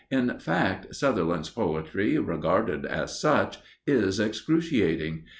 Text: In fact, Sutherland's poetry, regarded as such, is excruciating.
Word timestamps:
In 0.09 0.39
fact, 0.39 0.95
Sutherland's 0.95 1.51
poetry, 1.51 2.17
regarded 2.17 2.87
as 2.87 3.19
such, 3.21 3.59
is 3.85 4.19
excruciating. 4.19 5.25